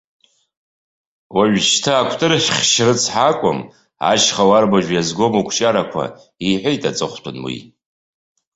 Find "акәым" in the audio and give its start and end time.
3.29-3.59